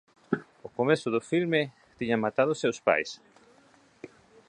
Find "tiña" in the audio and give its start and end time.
1.99-2.21